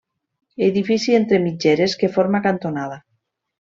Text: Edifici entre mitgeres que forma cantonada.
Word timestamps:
Edifici 0.67 1.15
entre 1.19 1.41
mitgeres 1.45 1.97
que 2.03 2.13
forma 2.19 2.45
cantonada. 2.51 3.03